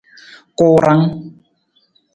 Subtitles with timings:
[0.57, 1.01] Kuurang.